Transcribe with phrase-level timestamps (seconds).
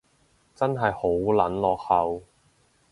[0.55, 2.23] 真係好撚落後